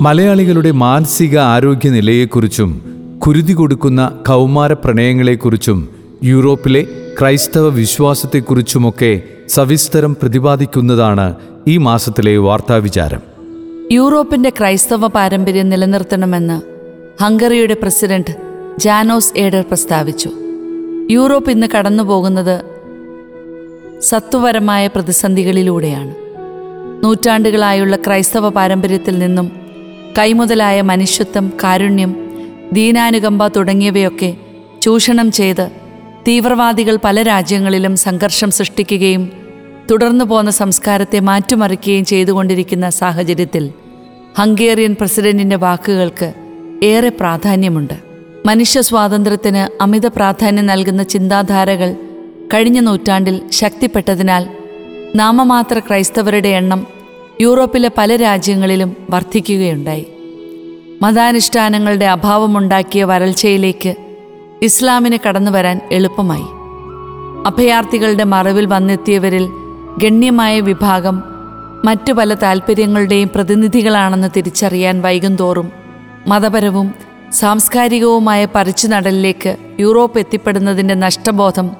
മലയാളികളുടെ 0.00 0.70
മാനസിക 0.70 1.38
ആരോഗ്യ 1.38 1.90
നിലയെക്കുറിച്ചും 1.90 2.82
കുരുതി 3.18 3.52
കൊടുക്കുന്ന 3.52 4.12
കൗമാര 4.28 4.72
പ്രണയങ്ങളെക്കുറിച്ചും 4.72 5.88
യൂറോപ്പിലെ 6.24 6.86
ക്രൈസ്തവ 7.20 7.68
വിശ്വാസത്തെക്കുറിച്ചുമൊക്കെ 7.68 9.22
സവിസ്തരം 9.48 10.16
പ്രതിപാദിക്കുന്നതാണ് 10.22 11.34
ഈ 11.68 11.76
മാസത്തിലെ 11.76 12.36
വാർത്താവിചാരം. 12.36 13.20
യൂറോപ്പിന്റെ 13.92 14.50
ക്രൈസ്തവ 14.50 15.06
പാരമ്പര്യം 15.06 15.68
നിലനിർത്തണമെന്ന് 15.68 16.60
ഹംഗറിയുടെ 17.22 17.74
പ്രസിഡന്റ് 17.74 18.36
ജാനോസ് 18.78 19.38
ഏഡർ 19.38 19.62
പ്രസ്താവിച്ചു. 19.62 20.30
യൂറോപ്പ് 21.10 21.50
ഇന്ന് 21.50 21.66
കടന്നുപോകുന്നത് 21.78 22.64
സത്വപരമായ 24.00 24.86
പ്രതിസന്ധികളിലൂടെയാണ്. 24.86 26.23
നൂറ്റാണ്ടുകളായുള്ള 27.04 27.96
ക്രൈസ്തവ 27.96 28.48
പാരമ്പര്യത്തിൽ 28.48 29.18
നിന്നും 29.18 29.52
കൈമുതലായ 30.18 30.82
മനുഷ്യത്വം 30.82 31.52
കാരുണ്യം 31.62 32.28
ദീനാനുകമ്പ 32.72 33.46
തുടങ്ങിയവയൊക്കെ 33.46 34.36
ചൂഷണം 34.82 35.32
ചെയ്ത് 35.32 35.70
തീവ്രവാദികൾ 36.28 36.98
പല 37.04 37.22
രാജ്യങ്ങളിലും 37.22 37.96
സംഘർഷം 37.96 38.50
സൃഷ്ടിക്കുകയും 38.50 39.32
തുടർന്നു 39.90 40.24
പോന്ന 40.24 40.50
സംസ്കാരത്തെ 40.50 41.20
മാറ്റിമറിക്കുകയും 41.20 42.04
ചെയ്തുകൊണ്ടിരിക്കുന്ന 42.04 42.90
സാഹചര്യത്തിൽ 42.90 43.70
ഹംഗേറിയൻ 44.38 44.96
പ്രസിഡന്റിന്റെ 45.00 45.56
വാക്കുകൾക്ക് 45.56 46.32
ഏറെ 46.82 47.08
പ്രാധാന്യമുണ്ട്. 47.08 47.94
മനുഷ്യ 48.46 48.80
സ്വാതന്ത്ര്യത്തിന് 48.80 49.82
അമിത 49.82 50.06
പ്രാധാന്യം 50.06 50.66
നൽകുന്ന 50.66 51.02
ചിന്താധാരകൾ 51.02 51.92
കഴിഞ്ഞ 52.54 52.80
നൂറ്റാണ്ടിൽ 52.80 53.50
ശക്തിപ്പെട്ടതിനാൽ 53.50 54.48
നാമമാത്ര 55.16 55.78
ക്രൈസ്തവരുടെ 55.78 56.48
എണ്ണം 56.48 56.93
യൂറോപ്പിലെ 57.40 57.90
പല 57.98 58.16
രാജ്യങ്ങളിലും 58.16 58.96
വർദ്ധിക്കുകയുണ്ടായി. 59.10 60.06
മതാനുഷ്ഠാനങ്ങളുടെ 61.02 62.04
അഭാവമുണ്ടാക്കിയ 62.04 63.04
വരൾച്ചയിലേക്ക് 63.04 63.94
ഇസ്ലാമിന് 64.62 65.18
കടന്നു 65.28 65.50
വരാൻ 65.50 65.80
എളുപ്പമായി. 65.92 66.46
അഭയാർത്ഥികളുടെ 67.46 68.24
മറവിൽ 68.24 68.66
വന്നെത്തിയവരിൽ 68.66 69.48
ഗണ്യമായ 69.98 70.60
വിഭാഗം 70.60 71.22
മറ്റു 71.84 72.12
പല 72.12 72.34
താൽപ്പര്യങ്ങളുടെയും 72.34 73.30
പ്രതിനിധികളാണെന്ന് 73.34 74.28
തിരിച്ചറിയാൻ 74.36 75.00
വൈകുന്തോറും 75.00 75.72
മതപരവും 76.26 76.94
സാംസ്കാരികവുമായ 77.32 78.46
പറിച്ചുനടലിലേക്ക് 78.54 79.56
യൂറോപ്പ് 79.80 80.18
എത്തിപ്പെടുന്നതിന്റെ 80.18 80.94
നഷ്ടബോധം 80.94 81.70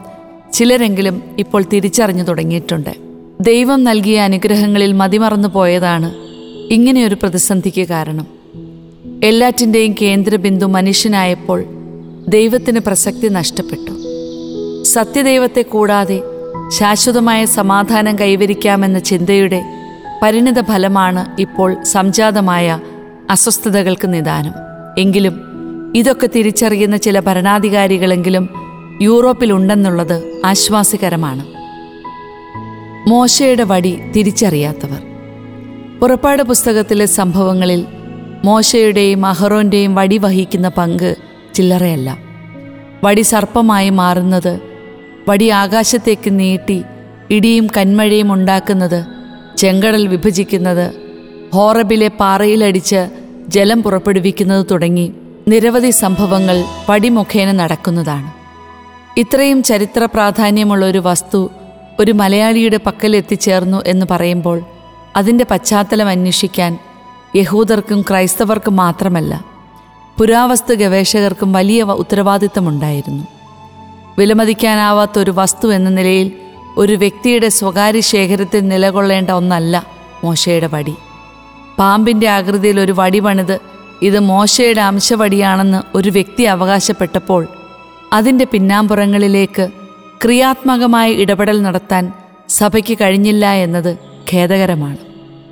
ചിലരെങ്കിലും 0.52 1.22
ഇപ്പോൾ 1.39 1.64
തിരിച്ചറിഞ്ഞു 1.72 2.22
തുടങ്ങിയിട്ടുണ്ട്. 2.22 3.03
ദൈവം 3.40 3.84
നൽകിയ 3.84 4.20
അനുഗ്രഹങ്ങളിൽ 4.20 4.92
മതിമറന്നു 4.92 5.48
പോയതാണ് 5.48 6.14
ഇങ്ങനെയൊരു 6.72 7.14
പ്രതിസന്ധിക്ക് 7.14 7.88
കാരണം. 7.88 8.27
എല്ലാറ്റിന്റെയും 9.24 9.94
കേന്ദ്രബിന്ദു 10.02 10.66
മനുഷ്യനായപ്പോൾ 10.66 11.64
ദൈവത്തിന് 12.28 12.80
പ്രസക്തി 12.80 13.28
നഷ്ടപ്പെട്ടു. 13.28 13.92
സത്യദൈവത്തെ 14.82 15.62
കൂടാതെ 15.62 16.22
ശാശ്വതമായ 16.68 17.44
സമാധാനം 17.44 18.18
കൈവരിക്കാമെന്ന 18.18 18.98
ചിന്തയുടെ 18.98 19.62
പരിണിത 20.22 20.60
ഫലമാണ് 20.60 21.40
ഇപ്പോൾ 21.40 21.82
സംജാതമായ 21.82 22.80
അസ്വസ്ഥതകൾക്ക് 23.30 24.14
നിദാനം. 24.14 24.52
എങ്കിലും 24.98 25.40
ഇതൊക്കെ 25.96 26.28
തിരിച്ചറിയുന്ന 26.36 26.96
ചില 26.96 27.20
ഭരണാധികാരികളെങ്കിലും 27.20 28.48
യൂറോപ്പിലുണ്ടെന്നുള്ളത് 29.02 30.40
ആശ്വാസകരമാണ് 30.44 31.53
മോശയുടെ 33.10 33.62
വടി 33.62 33.92
തിരിച്ചറിയാത്തവർ. 34.14 35.00
പുറപ്പാട് 36.00 36.42
പുസ്തകത്തിലെ 36.42 37.06
സംഭവങ്ങളിൽ 37.06 37.86
മോശയുടെയും 38.44 39.27
അഹറോന്റെയും 39.27 39.94
വടി 39.94 40.19
വഹിക്കുന്ന 40.19 40.69
പങ്ക് 40.69 41.11
ചില്ലറയല്ല. 41.55 42.08
വടി 43.05 43.22
സർപ്പമായി 43.22 43.90
മാറുന്നത് 43.90 44.61
വടി 45.28 45.48
ആകാശത്തേക്ക് 45.62 46.30
നീട്ടി 46.39 46.78
ഇടിയും 47.30 47.67
കന്മഴയും 47.77 48.33
ഉണ്ടാക്കുന്നത് 48.33 49.01
ചെങ്കടൽ 49.58 50.07
വിഭജിക്കുന്നത് 50.07 50.86
ഹോറബിലെ 51.55 52.08
പാറയിലടിച്ച് 52.20 53.02
ജലം 53.48 53.83
പുറപ്പെടുവിക്കുന്നത് 53.83 54.67
തുടങ്ങി 54.70 55.07
നിരവധി 55.48 55.90
സംഭവങ്ങൾ 55.90 56.57
വടി 56.90 57.08
മുഖേന 57.08 57.52
നടക്കുന്നതാണ്. 57.52 58.28
ഇത്രയും 59.18 59.62
ചരിത്ര 59.62 60.05
പ്രാധാന്യമുള്ള 60.05 60.86
ഒരു 60.86 60.98
വസ്തു 61.05 61.40
ഒരു 62.00 62.12
മലയാളിയുടെ 62.12 62.77
പക്കൽ 62.77 63.16
എത്തിച്ചേർന്നു 63.16 63.82
എന്ന് 63.86 64.06
പറയുമ്പോൾ 64.10 64.60
അതിന്റെ 65.16 65.46
പശ്ചാത്തലം 65.50 66.08
അന്വേഷിക്കാൻ 66.08 66.78
യഹൂദർക്കും 67.36 68.02
ക്രൈസ്തവർക്കും 68.02 68.77
മാത്രമല്ല 68.77 69.44
പുരാവസ്തു 70.18 70.74
ഗവേഷകർക്കും 70.74 71.52
വലിയ 71.52 71.83
ഉത്തരവാദിത്തമുണ്ടായിരുന്നു. 71.83 73.24
വിലമതിക്കാനാവാത്ത 74.18 75.18
ഒരു 75.18 75.30
വസ്തു 75.30 75.72
എന്ന 75.72 75.90
നിലയിൽ 75.90 76.33
ഒരു 76.77 76.92
വ്യക്തിയുടെ 76.92 77.48
സ്വകാര്യ 77.48 78.00
ശേഖരത്തിൽ 78.00 78.68
നിലകൊള്ളേണ്ട 78.68 79.30
ഒന്നല്ല 79.30 79.86
മോശയുടെ 80.24 80.66
വടി. 80.66 80.94
പാമ്പിന്റെ 81.78 82.28
ആകൃതിയിൽ 82.28 82.80
ഒരു 82.80 82.92
വടി 82.92 83.20
പണിത് 83.20 83.60
ഇത് 84.02 84.18
മോശയുടെ 84.18 84.80
അംശവടിയാണെന്ന് 84.80 85.96
ഒരു 85.96 86.10
വ്യക്തി 86.10 86.42
അവകാശപ്പെട്ടപ്പോൾ 86.42 87.46
അതിന്റെ 88.12 88.44
പിന്നാമ്പുറങ്ങളിലേക്ക് 88.44 89.83
ക്രിയാത്മകമായ 90.23 91.11
ഇടപെടൽ 91.11 91.63
നടത്താൻ 91.63 92.13
സഭയ്ക്ക് 92.48 92.98
കഴിഞ്ഞില്ല 93.01 93.52
എന്നത് 93.52 93.98
ഖേദകരമാണ്. 94.33 94.97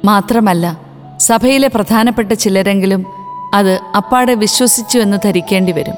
മാത്രമല്ല 0.04 0.80
സഭയിലെ 1.18 1.68
പ്രധാനപ്പെട്ട 1.68 2.32
ചിലരെങ്കിലും 2.32 3.06
അത് 3.54 3.80
അപ്പാടെ 3.96 4.34
വിശ്വസിച്ചു 4.34 4.98
എന്ന് 4.98 5.16
ധരിക്കേണ്ടി 5.24 5.72
വരും. 5.72 5.94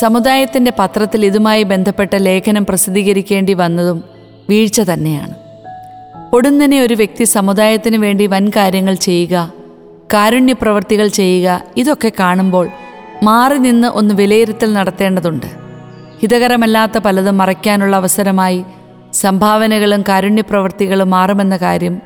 സമുദായത്തിന്റെ 0.00 0.72
പത്രത്തിൽ 0.78 1.26
ഇതുമായി 1.26 1.62
ബന്ധപ്പെട്ട 1.62 2.14
ലേഖനം 2.14 2.66
പ്രസിദ്ധീകരിക്കേണ്ടി 2.66 3.54
വന്നതും 3.54 4.04
വീഴ്ച 4.50 4.80
തന്നെയാണ്. 4.80 5.34
ഒടുന്നനെ 6.34 6.80
ഒരു 6.80 6.94
വ്യക്തി 6.94 7.24
സമുദായത്തിന് 7.24 7.96
വേണ്ടി 7.96 8.26
വൻ 8.26 8.52
കാര്യങ്ങൾ 8.56 8.94
ചെയ്യുക 8.94 9.52
കാരുണ്യപ്രവർത്തികൾ 10.14 11.08
ചെയ്യുക 11.08 11.62
ഇതൊക്കെ 11.76 12.12
കാണുമ്പോൾ 12.20 12.68
മാറി 13.22 13.58
നിന്ന് 13.58 13.88
ഒന്ന് 13.88 14.14
വിലയിരുത്തൽ 14.14 14.72
നടത്തേണ്ടതുണ്ട്. 14.72 15.63
ഹിതകരമല്ലാത്ത 16.24 16.98
പലതും 16.98 17.38
മറയ്ക്കാനുള്ള 17.38 17.96
അവസരമായി 17.96 18.64
സംഭാവനകളും 19.12 20.04
കാരുണ്യപ്രവർത്തികളും 20.08 21.10
മാറുമെന്ന 21.10 21.56
കാര്യം 21.56 22.00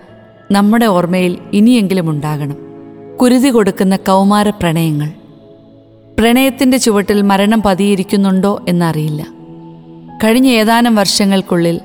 നമ്മുടെ 0.51 0.87
ഓർമ്മയിൽ 0.87 1.39
ഇനിയെങ്കിലും 1.53 2.11
ഉണ്ടാകണം. 2.11 2.57
കുരുതി 3.17 3.49
കൊടുക്കുന്ന 3.49 3.97
കൗമാര 3.97 4.51
പ്രണയങ്ങൾ. 4.51 5.09
പ്രണയത്തിന്റെ 6.19 6.79
ചുവട്ടിൽ 6.79 7.23
മരണം 7.23 7.63
പതിയിരിക്കുന്നുണ്ടോ 7.63 8.65
എന്നറിയില്ല. 8.69 9.27
കഴിഞ്ഞ 10.25 10.47
ഏതാനും 10.47 10.95
വർഷങ്ങൾക്കുള്ളിൽ 10.95 11.81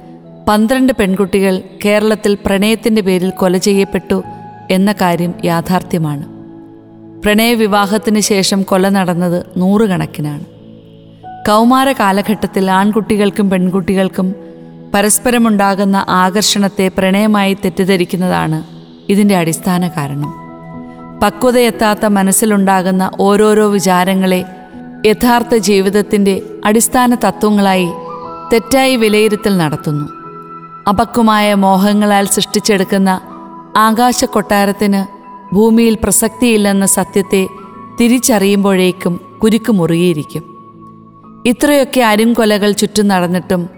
പന്ത്രണ്ട് 0.47 0.93
പെൺകുട്ടികൾ 0.93 1.61
കേരളത്തിൽ 1.85 2.37
പ്രണയത്തിന്റെ 2.45 3.01
പേരിൽ 3.01 3.29
കൊല 3.29 3.57
ചെയ്യപ്പെട്ടു 3.57 4.23
എന്ന 4.71 4.91
കാര്യം 4.91 5.33
യാഥാർത്ഥ്യമാണ്. 5.45 6.25
പ്രണയവിവാഹത്തിന് 7.21 8.19
ശേഷം 8.19 8.61
കൊല 8.61 8.89
നടന്നത് 8.89 9.45
നൂറുകണക്കിനാണ്. 9.57 10.62
കൗമാര 11.47 11.91
കാലഘട്ടത്തിൽ 11.91 12.71
ആൺകുട്ടികൾക്കും 12.71 13.49
പെൺകുട്ടികൾക്കും 13.49 14.35
പരസ്പരമുണ്ടാകുന്ന 14.93 16.05
ആകർഷണത്തെ 16.09 16.91
പ്രണയമായി 16.97 17.53
തെറ്റിദ്ധരിക്കുന്നതാണ് 17.53 18.63
ഇതിന്റെ 19.11 19.35
അടിസ്ഥാന 19.37 19.87
കാരണം. 19.87 20.33
പക്വതയെത്താത്ത 21.23 22.05
മനസ്സിലുണ്ടാകുന്ന 22.05 23.11
ഓരോരോ 23.19 23.69
വിചാരങ്ങളെ 23.69 24.45
യഥാർത്ഥ 25.05 25.55
ജീവിതത്തിന്റെ 25.55 26.41
അടിസ്ഥാന 26.65 27.15
തത്വങ്ങളായി 27.15 27.89
തെറ്റായി 28.53 28.95
വിലയിരുത്തൽ 28.95 29.57
നടത്തുന്നു. 29.57 30.09
അപക്വമായ 30.89 31.53
മോഹങ്ങളാൽ 31.53 32.25
സൃഷ്ടിച്ചെടുക്കുന്ന 32.25 33.21
ആകാശ 33.77 34.25
കൊട്ടാരത്തിന് 34.25 35.05
ഭൂമിയിൽ 35.55 35.97
പ്രസക്തിയില്ലെന്ന 36.03 36.85
സത്യത്തെ 36.85 37.47
തിരിച്ചറിയുമ്പോഴേക്കും 38.01 39.19
കുരുക്ക് 39.43 39.71
മുറുകിയിരിക്കും. 39.71 40.52
ഇത്രയൊക്കെ 41.45 42.01
അരിങ്കൊലകൾ 42.01 42.71
ചുറ്റും 42.71 43.07
നടന്നിട്ടും 43.07 43.69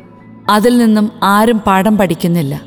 അതിൽ 0.49 0.77
നിന്നും 0.77 1.11
ആരും 1.23 1.57
പാഠം 1.57 1.97
പഠിക്കുന്നില്ല. 1.97 2.61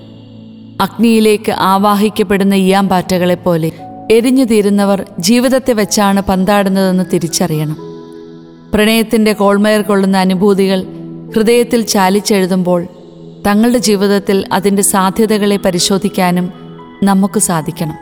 അഗ്നിയിലേക്ക് 0.81 1.53
ആവാഹിക്കപ്പെടുന്ന 1.53 2.55
ഈയാമ്പാറ്റകളെപ്പോലെ 2.55 3.73
എരിഞ്ഞു 4.11 4.45
തീരുന്നവർ 4.45 5.07
ജീവിതത്തെ 5.19 5.73
വെച്ചാണ് 5.73 6.21
പന്താടുന്നതെന്ന് 6.21 7.05
തിരിച്ചറിയണം. 7.13 7.77
പ്രണയത്തിന്റെ 8.75 9.33
കോൾമയർ 9.33 9.83
കൊള്ളുന്ന 9.83 10.17
അനുഭൂതികൾ 10.17 10.85
ഹൃദയത്തിൽ 11.37 11.81
ചാലിച്ചെഴുതുമ്പോൾ 11.81 12.87
തങ്ങളുടെ 13.47 13.79
ജീവിതത്തിൽ 13.79 14.45
അതിന്റെ 14.53 14.83
സാധ്യതകളെ 14.83 15.57
പരിശോധിക്കാനും 15.57 16.53
നമുക്ക് 17.03 17.39
സാധിക്കണം. 17.39 17.95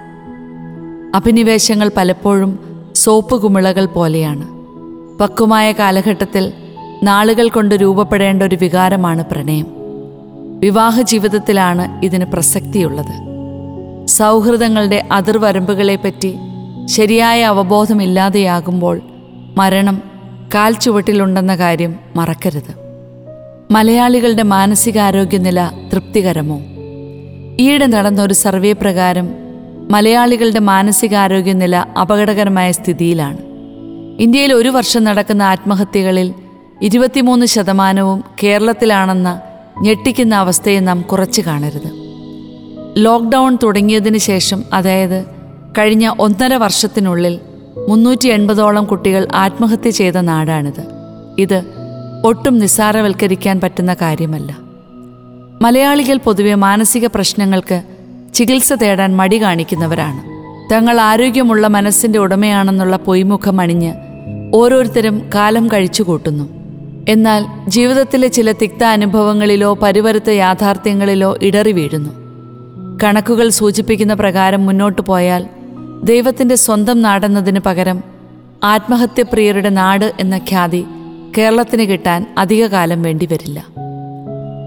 അഭിനിവേശങ്ങൾ 1.14 1.90
പലപ്പോഴും 1.96 2.58
സോപ്പ് 2.94 3.42
കുമിളകൾ 3.42 3.86
പോലെയാണ്. 3.86 4.56
പക്വമായ 5.18 5.72
കാലഘട്ടത്തിൽ 5.72 6.52
നാളുകൾ 7.02 7.48
കൊണ്ട് 7.48 7.74
രൂപപ്പെടേണ്ട 7.74 8.42
ഒരു 8.42 8.58
വികാരമാണ് 8.62 9.24
പ്രണയം. 9.24 9.66
വിവാഹ 10.58 11.00
ജീവിതത്തിലാണ് 11.00 12.04
ഇതിന് 12.04 12.24
പ്രസക്തിയുള്ളത്. 12.24 13.26
സൗഹൃദങ്ങളുടെ 14.06 15.08
അതിർവരമ്പുകളെപ്പറ്റി 15.12 16.36
ശരിയായ 16.84 17.44
അവബോധമില്ലാതെയാകുമ്പോൾ 17.44 19.00
മരണം 19.56 20.02
കാൽ 20.54 20.72
ചുവട്ടിലുണ്ടെന്ന 20.72 21.56
കാര്യം 21.56 21.96
മറക്കരുത്. 22.16 22.74
മലയാളികളുടെ 23.70 24.42
മാനസികാരോഗ്യനില 24.42 25.70
തൃപ്തികരമോ? 25.92 26.60
ഈയിടെ 27.60 27.86
നടന്ന 27.86 28.22
ഒരു 28.22 28.34
സർവേ 28.34 28.72
പ്രകാരം 28.72 29.28
മലയാളികളുടെ 29.90 30.58
മാനസികാരോഗ്യനില 30.58 31.76
അപകടകരമായ 31.76 32.72
സ്ഥിതിയിലാണ്. 32.72 33.38
ഇന്ത്യയിൽ 34.22 34.52
ഒരു 34.52 34.68
വർഷം 34.68 35.04
നടക്കുന്ന 35.04 35.42
ആത്മഹത്യകളിൽ 35.42 36.34
ഇരുപത്തിമൂന്ന് 36.82 37.46
ശതമാനവും 37.46 38.24
കേരളത്തിലാണെന്ന 38.42 39.40
ഞെട്ടിക്കുന്ന 39.80 40.34
അവസ്ഥയെ 40.34 40.80
നാം 40.80 41.02
കുറച്ച് 41.02 41.42
കാണരുത്. 41.42 41.90
ലോക്ക്ഡൗൺ 42.96 43.58
തുടങ്ങിയതിന് 43.62 44.18
ശേഷം 44.18 44.64
അതായത് 44.72 45.24
കഴിഞ്ഞ 45.78 46.10
ഒന്നര 46.18 46.54
വർഷത്തിനുള്ളിൽ 46.54 47.40
മുന്നൂറ്റി 47.88 48.28
എൺപതോളം 48.28 48.84
കുട്ടികൾ 48.84 49.28
ആത്മഹത്യ 49.34 49.90
ചെയ്ത 49.90 50.14
നാടാണിത്. 50.14 50.84
ഇത് 51.38 51.62
ഒട്ടും 52.24 52.58
നിസ്സാരവൽക്കരിക്കാൻ 52.58 53.60
പറ്റുന്ന 53.60 53.94
കാര്യമല്ല. 53.94 54.56
മലയാളികൾ 55.62 56.16
പൊതുവെ 56.16 56.54
മാനസിക 56.54 57.06
പ്രശ്നങ്ങൾക്ക് 57.06 57.82
ചികിത്സ 58.34 58.72
തേടാൻ 58.72 59.16
മടി 59.16 59.42
കാണിക്കുന്നവരാണ്. 59.42 60.36
തങ്ങൾ 60.74 61.00
ആരോഗ്യമുള്ള 61.00 61.66
മനസ്സിന്റെ 61.66 62.18
ഉടമയാണെന്നുള്ള 62.18 62.96
പൊയ്മുഖം 62.96 63.60
അണിഞ്ഞ് 63.60 63.94
ഓരോരുത്തരും 64.54 65.30
കാലം 65.34 65.68
കഴിച്ചു 65.68 66.02
കൂട്ടുന്നു 66.02 66.55
എന്നാൽ 67.08 67.46
ജീവിതത്തിലെ 67.68 68.28
ചില 68.28 68.52
തിക്ത 68.52 68.84
അനുഭവങ്ങളിലോ 68.84 69.74
പരിവരുത്ത 69.74 70.30
യാഥാർത്ഥ്യങ്ങളിലോ 70.30 71.36
ഇടറി 71.42 71.72
വീഴുന്നു. 71.72 72.10
കണക്കുകൾ 73.02 73.48
സൂചിപ്പിക്കുന്ന 73.48 74.14
പ്രകാരം 74.14 74.66
മുന്നോട്ടു 74.66 75.02
പോയാൽ 75.02 75.46
ദൈവത്തിന്റെ 76.04 76.54
സ്വന്തം 76.54 77.02
നാടെന്നതിന് 77.02 77.60
പകരം 77.60 78.02
ആത്മഹത്യപ്രിയരുടെ 78.64 79.68
നാട് 79.68 80.12
എന്ന 80.20 80.36
ഖ്യാതി 80.36 80.84
കേരളത്തിന് 81.38 81.82
കിട്ടാൻ 81.82 82.34
അധികകാലം 82.38 83.02
വേണ്ടിവരില്ല. 83.02 83.66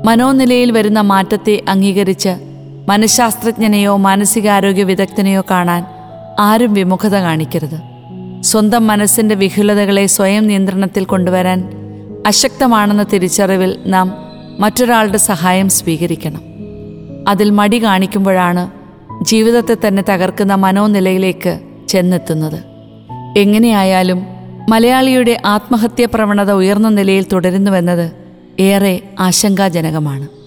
മനോനിലയിൽ 0.06 0.72
വരുന്ന 0.72 1.02
മാറ്റത്തെ 1.02 1.62
അംഗീകരിച്ച് 1.70 2.36
മനഃശാസ്ത്രജ്ഞനെയോ 2.90 3.96
മാനസികാരോഗ്യ 3.96 4.84
വിദഗ്ധനെയോ 4.84 5.44
കാണാൻ 5.52 5.86
ആരും 6.40 6.74
വിമുഖത 6.74 7.16
കാണിക്കരുത്. 7.16 7.82
സ്വന്തം 8.44 8.88
മനസ്സിന്റെ 8.88 9.36
വിഹുലതകളെ 9.36 10.06
സ്വയം 10.06 10.48
നിയന്ത്രണത്തിൽ 10.48 11.06
കൊണ്ടുവരാൻ 11.06 11.79
അശക്തമാണെന്ന 12.28 13.04
തിരിച്ചറിവിൽ 13.04 13.80
നാം 13.86 14.16
മറ്റൊരാളുടെ 14.60 15.18
സഹായം 15.18 15.70
സ്വീകരിക്കണം. 15.70 16.42
അതിൽ 17.28 17.50
മടി 17.50 17.84
കാണിക്കുമ്പോഴാണ് 17.84 18.72
ജീവിതത്തെ 19.22 19.78
തന്നെ 19.88 20.04
തകർക്കുന്ന 20.10 20.54
മനോനിലയിലേക്ക് 20.54 21.60
ചെന്നെത്തുന്നത്. 21.88 22.64
എങ്ങനെയായാലും 23.38 24.26
മലയാളിയുടെ 24.70 25.42
ആത്മഹത്യാ 25.46 26.08
പ്രവണത 26.14 26.52
ഉയർന്ന 26.52 26.90
നിലയിൽ 26.90 27.26
തുടരുന്നുവെന്നത് 27.34 28.12
ഏറെ 28.60 29.04
ആശങ്കാജനകമാണ്. 29.20 30.39